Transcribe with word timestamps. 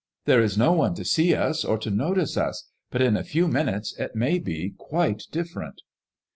There 0.25 0.41
is 0.41 0.57
no 0.57 0.71
one 0.73 0.95
to 0.95 1.05
see 1.05 1.35
us, 1.35 1.63
or 1.63 1.77
to 1.77 1.91
notice 1.91 2.35
us; 2.35 2.67
but 2.89 3.03
in 3.03 3.15
a 3.15 3.23
few 3.23 3.47
minutes 3.47 3.95
it 3.99 4.15
may 4.15 4.39
be 4.39 4.73
quite 4.75 5.21
dif 5.31 5.53
ferent. 5.53 5.75